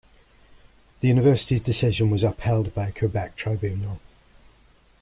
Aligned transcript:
The 0.99 1.09
university's 1.09 1.61
decision 1.61 2.09
was 2.09 2.23
upheld 2.23 2.73
by 2.73 2.87
a 2.87 2.91
Quebec 2.91 3.35
tribunal. 3.35 3.99